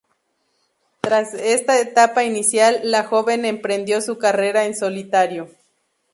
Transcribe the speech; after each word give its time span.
Tras 0.99 1.35
esta 1.35 1.79
etapa 1.79 2.23
inicial, 2.23 2.79
la 2.83 3.03
joven 3.03 3.45
emprendió 3.45 4.01
su 4.01 4.17
carrera 4.17 4.65
en 4.65 4.75
solitario. 4.75 5.49